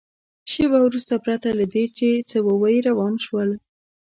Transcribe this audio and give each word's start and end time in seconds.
شېبه 0.51 0.77
وروسته 0.83 1.13
پرته 1.25 1.47
له 1.59 1.65
دې 1.73 1.85
چې 1.97 2.07
څه 2.29 2.37
ووایي 2.47 2.79
روان 2.89 3.13
شول. 3.25 3.49